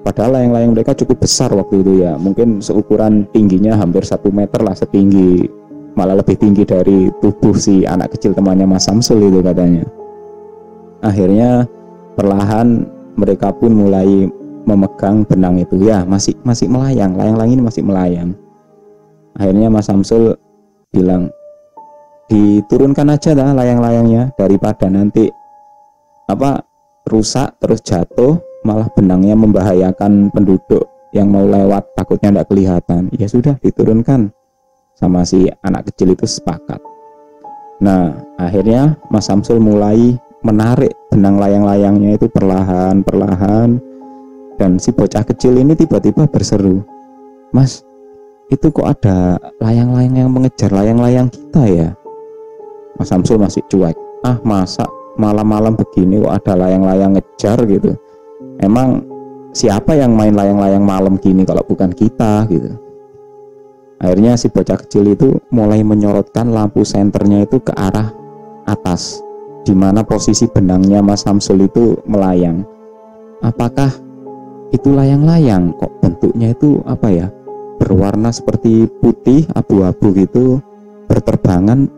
Padahal 0.06 0.38
layang-layang 0.38 0.70
mereka 0.70 0.94
cukup 0.94 1.26
besar 1.26 1.50
waktu 1.50 1.82
itu 1.82 2.06
ya, 2.06 2.14
mungkin 2.14 2.62
seukuran 2.62 3.26
tingginya 3.34 3.74
hampir 3.74 4.06
satu 4.06 4.30
meter 4.30 4.62
lah 4.62 4.78
setinggi 4.78 5.50
malah 5.98 6.14
lebih 6.22 6.38
tinggi 6.38 6.62
dari 6.62 7.10
tubuh 7.18 7.58
si 7.58 7.82
anak 7.82 8.14
kecil 8.14 8.30
temannya 8.30 8.70
Mas 8.70 8.86
Samsul 8.86 9.26
itu 9.26 9.42
katanya. 9.42 9.82
Akhirnya 11.02 11.66
perlahan 12.14 12.86
mereka 13.18 13.50
pun 13.50 13.74
mulai 13.74 14.30
memegang 14.62 15.26
benang 15.26 15.58
itu 15.58 15.74
ya 15.82 16.06
masih 16.06 16.38
masih 16.46 16.70
melayang, 16.70 17.18
layang-layang 17.18 17.58
ini 17.58 17.62
masih 17.66 17.82
melayang. 17.82 18.30
Akhirnya 19.34 19.74
Mas 19.74 19.90
Samsul 19.90 20.38
bilang 20.94 21.34
diturunkan 22.30 23.10
aja 23.10 23.34
dah 23.34 23.50
layang-layangnya 23.58 24.30
daripada 24.38 24.86
nanti 24.86 25.26
apa 26.30 26.62
rusak 27.10 27.58
terus 27.58 27.82
jatuh 27.82 28.45
malah 28.66 28.90
benangnya 28.90 29.38
membahayakan 29.38 30.34
penduduk 30.34 30.82
yang 31.14 31.30
mau 31.30 31.46
lewat 31.46 31.94
takutnya 31.94 32.34
tidak 32.34 32.46
kelihatan. 32.50 33.06
Ya 33.14 33.30
sudah 33.30 33.54
diturunkan. 33.62 34.34
Sama 34.98 35.22
si 35.22 35.46
anak 35.62 35.92
kecil 35.92 36.18
itu 36.18 36.26
sepakat. 36.26 36.82
Nah 37.78 38.26
akhirnya 38.40 38.98
Mas 39.12 39.28
Samsul 39.28 39.62
mulai 39.62 40.18
menarik 40.42 40.90
benang 41.12 41.38
layang-layangnya 41.38 42.18
itu 42.18 42.26
perlahan-perlahan. 42.26 43.78
Dan 44.56 44.80
si 44.80 44.88
bocah 44.90 45.20
kecil 45.20 45.60
ini 45.60 45.76
tiba-tiba 45.76 46.24
berseru 46.24 46.80
Mas 47.52 47.84
itu 48.48 48.72
kok 48.72 48.88
ada 48.88 49.36
layang-layang 49.60 50.16
yang 50.16 50.30
mengejar 50.32 50.72
layang-layang 50.72 51.28
kita 51.28 51.62
ya? 51.68 51.88
Mas 52.96 53.12
Samsul 53.12 53.36
masih 53.36 53.60
cuek 53.68 53.96
ah 54.24 54.40
masa 54.42 54.88
malam-malam 55.20 55.76
begini 55.76 56.24
kok 56.24 56.34
ada 56.40 56.52
layang-layang 56.56 57.14
ngejar 57.14 57.58
gitu 57.68 57.92
emang 58.60 59.02
siapa 59.56 59.96
yang 59.96 60.12
main 60.12 60.36
layang-layang 60.36 60.84
malam 60.84 61.14
gini 61.16 61.42
kalau 61.48 61.64
bukan 61.64 61.92
kita 61.92 62.44
gitu? 62.52 62.76
Akhirnya 63.96 64.36
si 64.36 64.52
bocah 64.52 64.76
kecil 64.76 65.16
itu 65.16 65.40
mulai 65.48 65.80
menyorotkan 65.80 66.52
lampu 66.52 66.84
senternya 66.84 67.48
itu 67.48 67.56
ke 67.64 67.72
arah 67.72 68.12
atas 68.68 69.24
di 69.64 69.72
mana 69.72 70.04
posisi 70.04 70.44
benangnya 70.44 71.00
Mas 71.00 71.24
Samsul 71.24 71.64
itu 71.64 71.96
melayang. 72.04 72.60
Apakah 73.40 73.88
itu 74.68 74.92
layang-layang? 74.92 75.72
Kok 75.80 76.04
bentuknya 76.04 76.52
itu 76.52 76.84
apa 76.84 77.08
ya? 77.08 77.26
Berwarna 77.80 78.28
seperti 78.32 78.84
putih 79.00 79.48
abu-abu 79.56 80.12
gitu 80.16 80.60
berterbangan 81.08 81.88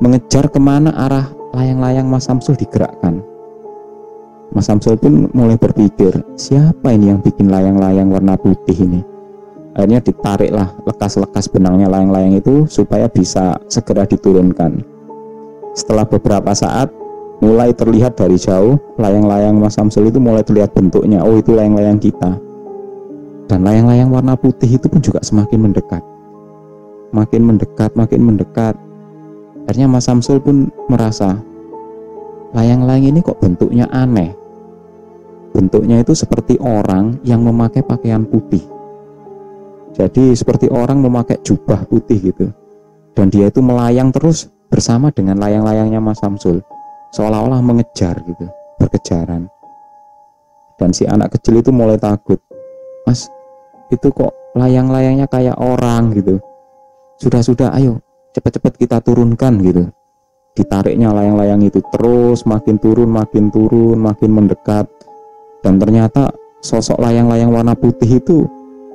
mengejar 0.00 0.48
ke 0.48 0.60
mana 0.60 0.92
arah 0.92 1.28
layang-layang 1.52 2.08
Mas 2.08 2.28
Samsul 2.28 2.56
digerakkan 2.56 3.20
Mas 4.52 4.68
Samsul 4.68 5.00
pun 5.00 5.32
mulai 5.32 5.56
berpikir, 5.56 6.12
siapa 6.36 6.92
ini 6.92 7.08
yang 7.08 7.24
bikin 7.24 7.48
layang-layang 7.48 8.12
warna 8.12 8.36
putih 8.36 8.76
ini? 8.84 9.00
Akhirnya 9.72 10.04
ditariklah 10.04 10.76
lekas-lekas 10.84 11.48
benangnya 11.48 11.88
layang-layang 11.88 12.36
itu 12.36 12.68
supaya 12.68 13.08
bisa 13.08 13.56
segera 13.72 14.04
diturunkan. 14.04 14.84
Setelah 15.72 16.04
beberapa 16.04 16.52
saat, 16.52 16.92
mulai 17.40 17.72
terlihat 17.72 18.20
dari 18.20 18.36
jauh, 18.36 18.76
layang-layang 19.00 19.56
Mas 19.56 19.80
Samsul 19.80 20.12
itu 20.12 20.20
mulai 20.20 20.44
terlihat 20.44 20.76
bentuknya. 20.76 21.24
Oh, 21.24 21.40
itu 21.40 21.56
layang-layang 21.56 21.96
kita. 21.96 22.36
Dan 23.48 23.64
layang-layang 23.64 24.12
warna 24.12 24.36
putih 24.36 24.68
itu 24.68 24.84
pun 24.84 25.00
juga 25.00 25.24
semakin 25.24 25.64
mendekat. 25.64 26.04
Makin 27.16 27.40
mendekat, 27.40 27.96
makin 27.96 28.20
mendekat. 28.20 28.76
Akhirnya 29.64 29.88
Mas 29.88 30.04
Samsul 30.04 30.44
pun 30.44 30.68
merasa, 30.92 31.40
layang-layang 32.52 33.16
ini 33.16 33.24
kok 33.24 33.40
bentuknya 33.40 33.88
aneh 33.88 34.41
bentuknya 35.52 36.00
itu 36.00 36.16
seperti 36.16 36.56
orang 36.58 37.20
yang 37.22 37.44
memakai 37.44 37.84
pakaian 37.84 38.24
putih. 38.24 38.64
Jadi 39.92 40.32
seperti 40.32 40.72
orang 40.72 41.04
memakai 41.04 41.36
jubah 41.44 41.84
putih 41.84 42.32
gitu. 42.32 42.48
Dan 43.12 43.28
dia 43.28 43.52
itu 43.52 43.60
melayang 43.60 44.08
terus 44.08 44.48
bersama 44.72 45.12
dengan 45.12 45.36
layang-layangnya 45.36 46.00
Mas 46.00 46.16
Samsul. 46.24 46.64
Seolah-olah 47.12 47.60
mengejar 47.60 48.16
gitu, 48.24 48.48
berkejaran. 48.80 49.52
Dan 50.80 50.96
si 50.96 51.04
anak 51.04 51.36
kecil 51.36 51.60
itu 51.60 51.68
mulai 51.68 52.00
takut. 52.00 52.40
Mas, 53.04 53.28
itu 53.92 54.08
kok 54.08 54.32
layang-layangnya 54.56 55.28
kayak 55.28 55.60
orang 55.60 56.16
gitu. 56.16 56.40
Sudah-sudah, 57.20 57.76
ayo 57.76 58.00
cepat-cepat 58.32 58.80
kita 58.80 59.04
turunkan 59.04 59.60
gitu. 59.60 59.92
Ditariknya 60.56 61.12
layang-layang 61.12 61.60
itu 61.68 61.84
terus 61.92 62.48
makin 62.48 62.80
turun, 62.80 63.12
makin 63.12 63.52
turun, 63.52 64.00
makin 64.00 64.32
mendekat 64.32 64.88
dan 65.62 65.78
ternyata 65.78 66.34
sosok 66.62 66.98
layang-layang 66.98 67.50
warna 67.50 67.74
putih 67.74 68.18
itu 68.18 68.46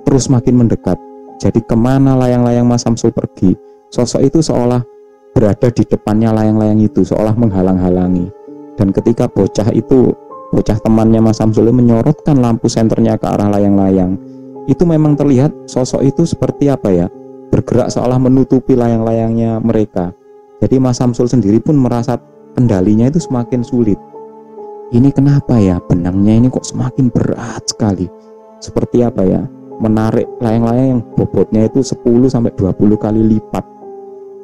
terus 0.04 0.32
makin 0.32 0.64
mendekat. 0.64 0.96
Jadi 1.38 1.64
ke 1.64 1.76
mana 1.76 2.16
layang-layang 2.16 2.68
Mas 2.68 2.84
Samsul 2.84 3.12
pergi 3.12 3.56
sosok 3.92 4.22
itu 4.24 4.40
seolah 4.44 4.84
berada 5.32 5.70
di 5.72 5.84
depannya 5.88 6.34
layang-layang 6.36 6.80
itu 6.84 7.04
seolah 7.08 7.36
menghalang-halangi. 7.36 8.28
Dan 8.78 8.94
ketika 8.94 9.26
bocah 9.26 9.70
itu 9.74 10.12
bocah 10.54 10.78
temannya 10.80 11.24
Mas 11.24 11.40
Samsul 11.40 11.72
menyorotkan 11.72 12.40
lampu 12.40 12.72
senternya 12.72 13.20
ke 13.20 13.26
arah 13.28 13.52
layang-layang 13.52 14.16
itu 14.68 14.84
memang 14.84 15.16
terlihat 15.16 15.56
sosok 15.68 16.04
itu 16.04 16.28
seperti 16.28 16.68
apa 16.68 16.92
ya? 16.92 17.08
Bergerak 17.48 17.88
seolah 17.88 18.20
menutupi 18.20 18.76
layang-layangnya 18.76 19.64
mereka. 19.64 20.12
Jadi 20.60 20.76
Mas 20.84 21.00
Samsul 21.00 21.32
sendiri 21.32 21.64
pun 21.64 21.80
merasa 21.80 22.20
kendalinya 22.58 23.08
itu 23.08 23.22
semakin 23.22 23.64
sulit 23.64 23.96
ini 24.96 25.10
kenapa 25.12 25.60
ya? 25.60 25.84
Benangnya 25.84 26.40
ini 26.40 26.48
kok 26.48 26.64
semakin 26.64 27.12
berat 27.12 27.64
sekali. 27.68 28.08
Seperti 28.64 29.04
apa 29.04 29.22
ya? 29.28 29.44
Menarik 29.78 30.26
layang-layang 30.40 30.88
yang 30.98 31.02
bobotnya 31.14 31.68
itu 31.68 31.84
10 31.84 32.32
sampai 32.32 32.56
20 32.56 32.96
kali 32.96 33.22
lipat. 33.36 33.66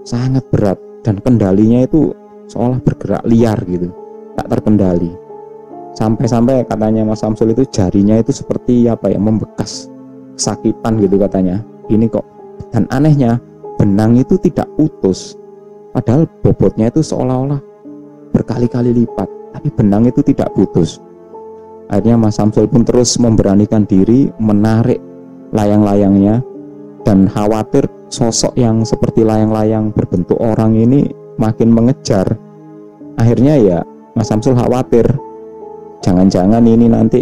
Sangat 0.04 0.44
berat. 0.52 0.78
Dan 1.04 1.20
kendalinya 1.20 1.84
itu 1.84 2.16
seolah 2.48 2.80
bergerak 2.80 3.24
liar 3.28 3.60
gitu. 3.68 3.92
Tak 4.36 4.48
terkendali. 4.52 5.12
Sampai-sampai 5.94 6.66
katanya 6.68 7.06
Mas 7.06 7.22
Samsul 7.22 7.54
itu 7.54 7.68
jarinya 7.70 8.20
itu 8.20 8.32
seperti 8.36 8.88
apa 8.88 9.12
ya? 9.12 9.20
Membekas. 9.20 9.88
Kesakitan 10.36 11.00
gitu 11.00 11.16
katanya. 11.20 11.64
Ini 11.88 12.08
kok. 12.12 12.26
Dan 12.72 12.88
anehnya 12.92 13.40
benang 13.84 14.16
itu 14.16 14.40
tidak 14.40 14.70
putus 14.80 15.36
padahal 15.92 16.24
bobotnya 16.40 16.88
itu 16.88 17.04
seolah-olah 17.04 17.60
berkali-kali 18.32 18.96
lipat 19.04 19.28
tapi 19.54 19.70
benang 19.70 20.10
itu 20.10 20.26
tidak 20.26 20.50
putus. 20.58 20.98
Akhirnya 21.88 22.18
Mas 22.18 22.42
Samsul 22.42 22.66
pun 22.66 22.82
terus 22.82 23.16
memberanikan 23.22 23.86
diri 23.86 24.34
menarik 24.42 24.98
layang-layangnya 25.54 26.42
dan 27.06 27.30
khawatir 27.30 27.86
sosok 28.10 28.58
yang 28.58 28.82
seperti 28.82 29.22
layang-layang 29.22 29.94
berbentuk 29.94 30.40
orang 30.42 30.74
ini 30.74 31.06
makin 31.38 31.70
mengejar. 31.70 32.26
Akhirnya 33.22 33.62
ya 33.62 33.80
Mas 34.18 34.34
Samsul 34.34 34.58
khawatir 34.58 35.06
jangan-jangan 36.02 36.66
ini 36.66 36.90
nanti 36.90 37.22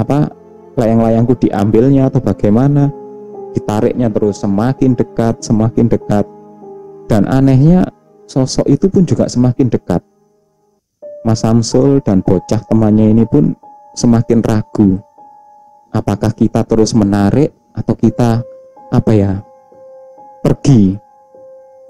apa 0.00 0.32
layang-layangku 0.80 1.36
diambilnya 1.36 2.08
atau 2.08 2.24
bagaimana? 2.24 2.88
Ditariknya 3.52 4.08
terus 4.08 4.40
semakin 4.40 4.96
dekat 4.96 5.44
semakin 5.44 5.90
dekat. 5.90 6.24
Dan 7.10 7.26
anehnya 7.26 7.90
sosok 8.30 8.70
itu 8.70 8.86
pun 8.86 9.02
juga 9.02 9.26
semakin 9.26 9.66
dekat 9.66 9.98
Mas 11.20 11.44
Samsul 11.44 12.00
dan 12.00 12.24
bocah 12.24 12.64
temannya 12.64 13.12
ini 13.12 13.24
pun 13.28 13.52
semakin 13.92 14.40
ragu. 14.40 14.96
Apakah 15.92 16.32
kita 16.32 16.64
terus 16.64 16.96
menarik 16.96 17.52
atau 17.76 17.92
kita 17.92 18.40
apa 18.88 19.12
ya 19.12 19.44
pergi? 20.40 20.96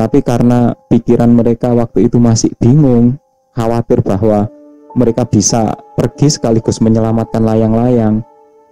Tapi 0.00 0.18
karena 0.24 0.72
pikiran 0.88 1.30
mereka 1.30 1.70
waktu 1.76 2.08
itu 2.08 2.16
masih 2.16 2.50
bingung 2.56 3.20
khawatir 3.52 4.00
bahwa 4.00 4.48
mereka 4.96 5.22
bisa 5.28 5.76
pergi 5.94 6.32
sekaligus 6.32 6.80
menyelamatkan 6.82 7.44
layang-layang 7.44 8.24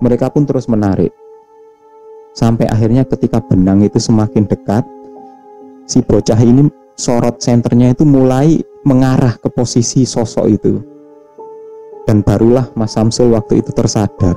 mereka 0.02 0.30
pun 0.30 0.46
terus 0.46 0.66
menarik. 0.66 1.12
Sampai 2.34 2.70
akhirnya 2.70 3.02
ketika 3.06 3.42
benang 3.42 3.82
itu 3.82 3.98
semakin 3.98 4.46
dekat 4.46 4.86
si 5.86 6.02
bocah 6.02 6.38
ini 6.38 6.70
sorot 6.98 7.38
senternya 7.38 7.94
itu 7.94 8.02
mulai 8.02 8.58
mengarah 8.82 9.38
ke 9.38 9.46
posisi 9.48 10.02
sosok 10.02 10.46
itu. 10.50 10.82
Dan 12.04 12.26
barulah 12.26 12.66
Mas 12.74 12.98
Samsul 12.98 13.30
waktu 13.32 13.62
itu 13.62 13.70
tersadar 13.70 14.34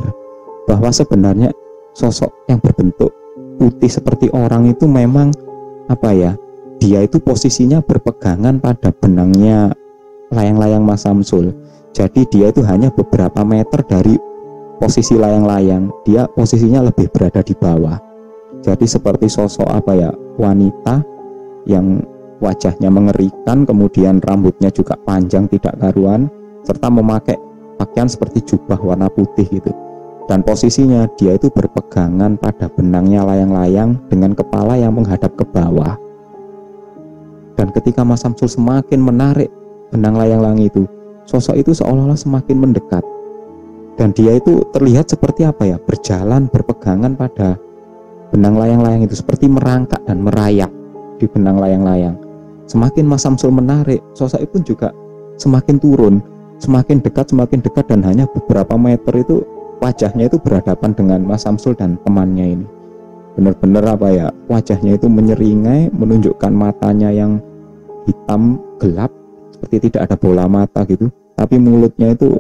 bahwa 0.70 0.94
sebenarnya 0.94 1.50
sosok 1.98 2.30
yang 2.46 2.62
berbentuk 2.62 3.10
putih 3.58 3.90
seperti 3.90 4.30
orang 4.32 4.70
itu 4.70 4.86
memang 4.86 5.34
apa 5.90 6.14
ya 6.14 6.32
dia 6.78 7.02
itu 7.04 7.18
posisinya 7.18 7.82
berpegangan 7.82 8.62
pada 8.62 8.94
benangnya 8.94 9.74
layang-layang 10.30 10.86
Mas 10.86 11.04
Samsul. 11.04 11.54
Jadi 11.92 12.24
dia 12.32 12.54
itu 12.54 12.64
hanya 12.64 12.88
beberapa 12.94 13.44
meter 13.44 13.84
dari 13.84 14.16
posisi 14.80 15.14
layang-layang. 15.14 15.92
Dia 16.08 16.26
posisinya 16.32 16.88
lebih 16.88 17.12
berada 17.12 17.44
di 17.44 17.54
bawah. 17.54 18.00
Jadi 18.62 18.86
seperti 18.86 19.28
sosok 19.28 19.68
apa 19.68 19.92
ya 19.98 20.10
wanita 20.38 21.04
yang 21.70 22.02
wajahnya 22.42 22.90
mengerikan 22.90 23.64
kemudian 23.64 24.18
rambutnya 24.26 24.74
juga 24.74 24.98
panjang 25.06 25.46
tidak 25.48 25.78
karuan 25.78 26.28
serta 26.66 26.90
memakai 26.90 27.38
pakaian 27.78 28.10
seperti 28.10 28.42
jubah 28.46 28.78
warna 28.82 29.08
putih 29.08 29.46
gitu. 29.48 29.72
Dan 30.30 30.46
posisinya 30.46 31.10
dia 31.18 31.36
itu 31.36 31.50
berpegangan 31.50 32.38
pada 32.38 32.70
benangnya 32.72 33.26
layang-layang 33.26 33.98
dengan 34.08 34.32
kepala 34.32 34.78
yang 34.78 34.96
menghadap 34.96 35.34
ke 35.36 35.44
bawah. 35.50 35.98
Dan 37.58 37.74
ketika 37.76 38.02
Mas 38.06 38.24
Samsul 38.24 38.48
semakin 38.48 39.02
menarik 39.02 39.52
benang 39.92 40.16
layang-layang 40.16 40.62
itu 40.62 40.88
sosok 41.28 41.60
itu 41.60 41.72
seolah-olah 41.76 42.18
semakin 42.18 42.58
mendekat. 42.58 43.04
Dan 44.00 44.16
dia 44.16 44.40
itu 44.40 44.64
terlihat 44.72 45.12
seperti 45.12 45.44
apa 45.44 45.68
ya? 45.68 45.78
Berjalan 45.78 46.48
berpegangan 46.48 47.14
pada 47.20 47.60
benang 48.32 48.56
layang-layang 48.56 49.04
itu 49.04 49.20
seperti 49.20 49.52
merangkak 49.52 50.00
dan 50.08 50.24
merayap 50.24 50.72
di 51.20 51.28
benang 51.28 51.60
layang-layang 51.60 52.31
semakin 52.68 53.06
Mas 53.08 53.24
Samsul 53.26 53.54
menarik 53.54 54.02
sosok 54.14 54.42
itu 54.44 54.52
pun 54.58 54.64
juga 54.66 54.90
semakin 55.42 55.78
turun. 55.82 56.16
Semakin 56.62 57.02
dekat 57.02 57.34
semakin 57.34 57.58
dekat 57.66 57.90
dan 57.90 58.06
hanya 58.06 58.30
beberapa 58.30 58.78
meter 58.78 59.18
itu 59.18 59.42
wajahnya 59.82 60.30
itu 60.30 60.38
berhadapan 60.38 60.94
dengan 60.94 61.20
Mas 61.26 61.42
Samsul 61.50 61.74
dan 61.74 61.98
temannya 62.06 62.62
ini. 62.62 62.66
Benar-benar 63.34 63.98
apa 63.98 64.08
ya 64.14 64.28
wajahnya 64.46 65.02
itu 65.02 65.10
menyeringai 65.10 65.90
menunjukkan 65.90 66.54
matanya 66.54 67.10
yang 67.10 67.42
hitam 68.06 68.62
gelap 68.78 69.10
seperti 69.50 69.90
tidak 69.90 70.10
ada 70.10 70.16
bola 70.22 70.46
mata 70.46 70.86
gitu. 70.86 71.10
Tapi 71.34 71.58
mulutnya 71.58 72.14
itu 72.14 72.38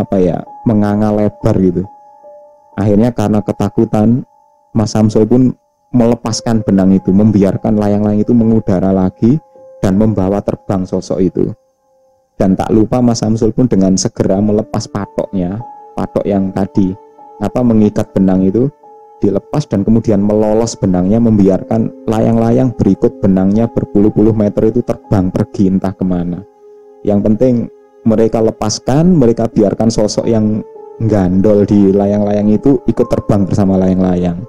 apa 0.00 0.16
ya 0.16 0.40
menganga 0.64 1.12
lebar 1.12 1.56
gitu. 1.60 1.84
Akhirnya 2.80 3.12
karena 3.12 3.44
ketakutan 3.44 4.24
Mas 4.72 4.96
Samsul 4.96 5.28
pun 5.28 5.52
melepaskan 5.92 6.64
benang 6.64 6.96
itu 6.96 7.12
membiarkan 7.12 7.76
layang-layang 7.76 8.24
itu 8.24 8.32
mengudara 8.32 8.90
lagi 8.90 9.36
dan 9.84 10.00
membawa 10.00 10.40
terbang 10.40 10.88
sosok 10.88 11.20
itu. 11.20 11.44
Dan 12.40 12.56
tak 12.56 12.72
lupa 12.72 13.04
Mas 13.04 13.20
Samsul 13.20 13.52
pun 13.52 13.68
dengan 13.68 13.94
segera 13.94 14.40
melepas 14.40 14.88
patoknya 14.88 15.60
patok 15.92 16.24
yang 16.24 16.48
tadi 16.50 16.96
apa 17.44 17.60
mengikat 17.60 18.08
benang 18.16 18.42
itu 18.48 18.72
dilepas 19.20 19.68
dan 19.68 19.86
kemudian 19.86 20.18
melolos 20.18 20.74
benangnya 20.74 21.22
membiarkan 21.22 22.08
layang-layang 22.08 22.74
berikut 22.74 23.22
benangnya 23.22 23.70
berpuluh-puluh 23.70 24.34
meter 24.34 24.72
itu 24.72 24.82
terbang 24.82 25.30
pergi 25.30 25.70
entah 25.70 25.94
ke 25.94 26.02
mana. 26.02 26.42
Yang 27.06 27.20
penting 27.30 27.54
mereka 28.02 28.42
lepaskan 28.42 29.14
mereka 29.14 29.46
biarkan 29.46 29.92
sosok 29.92 30.26
yang 30.26 30.64
gandol 31.06 31.62
di 31.68 31.94
layang-layang 31.94 32.50
itu 32.50 32.80
ikut 32.88 33.06
terbang 33.06 33.46
bersama 33.46 33.78
layang-layang 33.78 34.42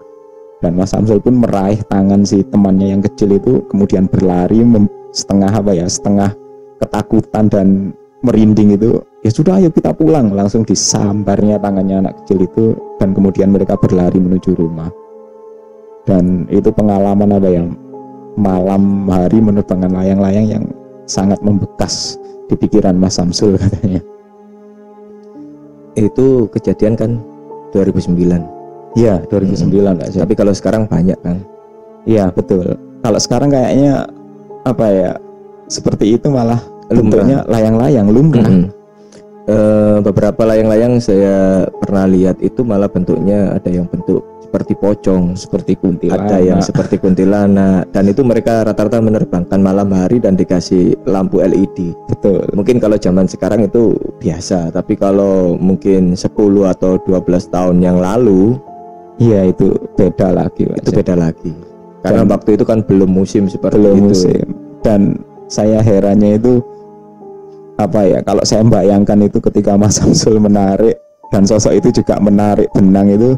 dan 0.64 0.80
Mas 0.80 0.96
Samsul 0.96 1.20
pun 1.20 1.44
meraih 1.44 1.84
tangan 1.92 2.24
si 2.24 2.40
temannya 2.48 2.96
yang 2.96 3.04
kecil 3.04 3.36
itu 3.36 3.68
kemudian 3.68 4.08
berlari 4.08 4.64
setengah 5.12 5.52
apa 5.52 5.76
ya 5.76 5.92
setengah 5.92 6.32
ketakutan 6.80 7.52
dan 7.52 7.68
merinding 8.24 8.80
itu. 8.80 9.04
Ya 9.28 9.32
sudah 9.36 9.60
ayo 9.60 9.68
kita 9.68 9.92
pulang. 9.92 10.32
Langsung 10.32 10.64
disambarnya 10.64 11.60
tangannya 11.60 12.08
anak 12.08 12.24
kecil 12.24 12.48
itu 12.48 12.66
dan 12.96 13.12
kemudian 13.12 13.52
mereka 13.52 13.76
berlari 13.76 14.24
menuju 14.24 14.56
rumah. 14.56 14.88
Dan 16.08 16.48
itu 16.48 16.72
pengalaman 16.72 17.36
apa 17.36 17.50
yang 17.52 17.76
malam 18.40 19.08
hari 19.12 19.44
menerbangkan 19.44 19.92
layang-layang 19.92 20.48
yang 20.48 20.64
sangat 21.08 21.44
membekas 21.44 22.16
di 22.48 22.56
pikiran 22.56 22.96
Mas 22.96 23.20
Samsul 23.20 23.60
katanya. 23.60 24.00
Itu 26.00 26.48
kejadian 26.56 26.96
kan 26.96 27.20
2009 27.76 28.63
ya 28.94 29.22
2009 29.30 29.70
hmm. 29.70 30.22
tapi 30.22 30.34
kalau 30.34 30.54
sekarang 30.54 30.84
banyak 30.86 31.18
kan 31.22 31.42
iya 32.06 32.30
betul 32.30 32.78
kalau 33.04 33.20
sekarang 33.20 33.52
kayaknya 33.52 34.08
apa 34.64 34.86
ya 34.90 35.12
seperti 35.68 36.16
itu 36.16 36.32
malah 36.32 36.60
lumrahnya 36.92 37.44
layang-layang 37.48 38.08
lumrah. 38.12 38.46
Mm 38.48 38.56
-hmm. 38.64 38.70
e, 39.50 39.58
beberapa 40.04 40.42
layang-layang 40.46 41.00
saya 41.02 41.68
pernah 41.82 42.06
lihat 42.08 42.40
itu 42.40 42.62
malah 42.62 42.88
bentuknya 42.88 43.56
ada 43.56 43.70
yang 43.72 43.90
bentuk 43.90 44.22
seperti 44.44 44.78
pocong, 44.78 45.34
seperti 45.34 45.74
kuntilanak, 45.82 46.30
ada 46.30 46.38
yang 46.38 46.62
seperti 46.62 47.02
kuntilanak 47.02 47.90
dan 47.90 48.06
itu 48.06 48.22
mereka 48.22 48.62
rata-rata 48.62 49.02
menerbangkan 49.02 49.58
malam 49.58 49.90
hari 49.90 50.22
dan 50.22 50.38
dikasih 50.38 50.94
lampu 51.10 51.42
LED. 51.42 51.98
Betul. 52.06 52.46
Mungkin 52.54 52.78
kalau 52.78 53.02
zaman 53.02 53.26
sekarang 53.26 53.66
itu 53.66 53.98
biasa, 54.22 54.70
tapi 54.70 54.94
kalau 54.94 55.58
mungkin 55.58 56.14
10 56.14 56.30
atau 56.70 57.02
12 57.02 57.50
tahun 57.50 57.82
yang 57.82 57.98
lalu 57.98 58.62
Iya 59.22 59.54
itu 59.54 59.78
beda 59.94 60.34
lagi 60.34 60.66
Itu 60.66 60.90
beda 60.90 61.14
lagi. 61.14 61.54
Karena 62.04 62.28
dan 62.28 62.34
waktu 62.36 62.60
itu 62.60 62.64
kan 62.68 62.84
belum 62.84 63.08
musim 63.08 63.48
seperti 63.48 63.80
belum 63.80 63.96
itu. 63.96 64.06
musim. 64.12 64.46
Dan 64.84 65.24
saya 65.48 65.80
herannya 65.80 66.36
itu 66.36 66.60
apa 67.80 68.06
ya 68.06 68.20
kalau 68.22 68.44
saya 68.46 68.62
bayangkan 68.68 69.18
itu 69.24 69.40
ketika 69.40 69.80
Mas 69.80 69.96
Samsul 69.98 70.38
menarik 70.38 71.00
dan 71.34 71.48
sosok 71.48 71.74
itu 71.74 71.90
juga 72.04 72.22
menarik 72.22 72.70
benang 72.76 73.10
itu 73.10 73.34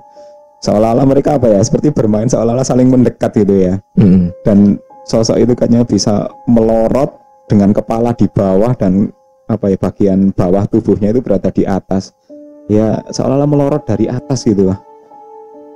seolah-olah 0.60 1.06
mereka 1.08 1.40
apa 1.40 1.48
ya 1.48 1.62
seperti 1.64 1.94
bermain 1.94 2.28
seolah-olah 2.28 2.66
saling 2.66 2.90
mendekat 2.90 3.32
gitu 3.38 3.56
ya. 3.56 3.74
Mm. 3.96 4.34
dan 4.44 4.82
sosok 5.06 5.38
itu 5.38 5.54
kayaknya 5.54 5.86
bisa 5.86 6.26
melorot 6.50 7.14
dengan 7.46 7.70
kepala 7.72 8.12
di 8.18 8.26
bawah 8.26 8.74
dan 8.74 9.14
apa 9.46 9.70
ya 9.70 9.78
bagian 9.78 10.34
bawah 10.34 10.66
tubuhnya 10.66 11.14
itu 11.14 11.22
berada 11.22 11.54
di 11.54 11.64
atas. 11.64 12.18
Ya 12.66 12.98
seolah-olah 13.14 13.46
melorot 13.46 13.86
dari 13.86 14.10
atas 14.10 14.42
gitu 14.42 14.74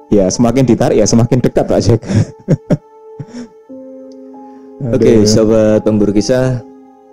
ya 0.09 0.25
semakin 0.27 0.65
ditarik 0.65 0.97
ya 0.97 1.05
semakin 1.05 1.37
dekat 1.41 1.65
Pak 1.65 1.79
Jack 1.81 2.01
Oke, 4.79 5.11
okay, 5.11 5.17
sobat 5.27 5.83
pemburu 5.83 6.15
kisah, 6.15 6.63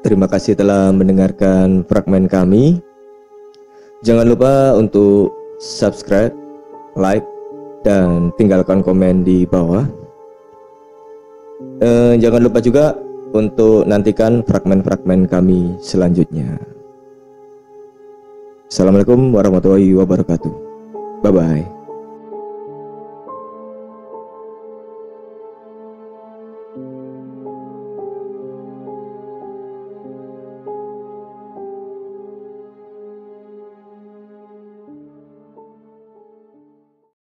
Terima 0.07 0.31
kasih 0.31 0.55
telah 0.55 0.95
mendengarkan 0.95 1.83
fragmen 1.83 2.31
kami. 2.31 2.79
Jangan 4.07 4.23
lupa 4.23 4.71
untuk 4.79 5.35
subscribe, 5.59 6.31
like, 6.95 7.27
dan 7.83 8.31
tinggalkan 8.39 8.87
komen 8.87 9.27
di 9.27 9.43
bawah. 9.51 9.83
Eh, 11.83 12.15
jangan 12.23 12.39
lupa 12.39 12.63
juga 12.63 12.95
untuk 13.35 13.83
nantikan 13.83 14.47
fragmen-fragmen 14.47 15.27
kami 15.27 15.75
selanjutnya. 15.83 16.55
Assalamualaikum 18.71 19.35
warahmatullahi 19.35 19.91
wabarakatuh. 19.91 20.55
Bye 21.27 21.35
bye. 21.35 21.76